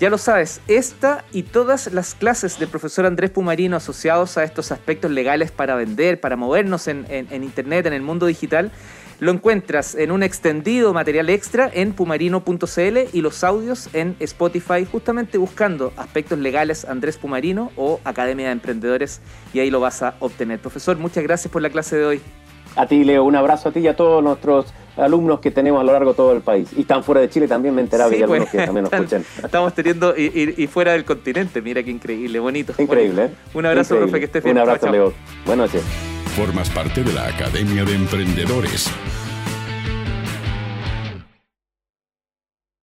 Ya 0.00 0.10
lo 0.10 0.18
sabes, 0.18 0.60
esta 0.66 1.24
y 1.32 1.44
todas 1.44 1.92
las 1.92 2.16
clases 2.16 2.58
del 2.58 2.68
profesor 2.68 3.06
Andrés 3.06 3.30
Pumarino 3.30 3.76
asociados 3.76 4.36
a 4.36 4.42
estos 4.42 4.72
aspectos 4.72 5.12
legales 5.12 5.52
para 5.52 5.76
vender, 5.76 6.20
para 6.20 6.34
movernos 6.34 6.88
en, 6.88 7.06
en 7.08 7.44
Internet, 7.44 7.86
en 7.86 7.92
el 7.92 8.02
mundo 8.02 8.26
digital, 8.26 8.72
lo 9.22 9.30
encuentras 9.30 9.94
en 9.94 10.10
un 10.10 10.24
extendido 10.24 10.92
material 10.92 11.30
extra 11.30 11.70
en 11.72 11.92
pumarino.cl 11.92 12.98
y 13.12 13.20
los 13.20 13.44
audios 13.44 13.88
en 13.92 14.16
Spotify, 14.18 14.84
justamente 14.84 15.38
buscando 15.38 15.92
aspectos 15.96 16.40
legales 16.40 16.84
Andrés 16.84 17.18
Pumarino 17.18 17.70
o 17.76 18.00
Academia 18.02 18.46
de 18.46 18.52
Emprendedores 18.52 19.20
y 19.54 19.60
ahí 19.60 19.70
lo 19.70 19.78
vas 19.78 20.02
a 20.02 20.16
obtener. 20.18 20.58
Profesor, 20.58 20.98
muchas 20.98 21.22
gracias 21.22 21.52
por 21.52 21.62
la 21.62 21.70
clase 21.70 21.96
de 21.96 22.04
hoy. 22.04 22.20
A 22.74 22.88
ti, 22.88 23.04
Leo, 23.04 23.22
un 23.22 23.36
abrazo 23.36 23.68
a 23.68 23.72
ti 23.72 23.78
y 23.78 23.86
a 23.86 23.94
todos 23.94 24.24
nuestros 24.24 24.74
alumnos 24.96 25.38
que 25.38 25.52
tenemos 25.52 25.80
a 25.80 25.84
lo 25.84 25.92
largo 25.92 26.10
de 26.10 26.16
todo 26.16 26.32
el 26.32 26.40
país. 26.40 26.70
Y 26.76 26.80
están 26.80 27.04
fuera 27.04 27.20
de 27.20 27.28
Chile 27.30 27.46
también, 27.46 27.76
me 27.76 27.82
enteraba 27.82 28.10
que 28.10 28.24
algunos 28.24 28.48
que 28.48 28.58
también 28.58 28.82
nos 28.82 28.92
escuchan. 28.92 29.24
Estamos 29.40 29.72
teniendo, 29.72 30.16
y, 30.16 30.66
fuera 30.66 30.94
del 30.94 31.04
continente, 31.04 31.62
mira 31.62 31.80
qué 31.84 31.92
increíble, 31.92 32.40
bonito. 32.40 32.74
Increíble, 32.76 33.26
¿eh? 33.26 33.30
Un 33.54 33.66
abrazo, 33.66 33.98
profe, 33.98 34.18
que 34.18 34.24
estés 34.24 34.42
bien. 34.42 34.56
Un 34.56 34.62
abrazo, 34.62 34.90
Leo. 34.90 35.12
Buenas 35.46 35.72
noches. 35.72 36.11
Formas 36.36 36.70
parte 36.70 37.04
de 37.04 37.12
la 37.12 37.26
Academia 37.26 37.84
de 37.84 37.94
Emprendedores 37.94 38.90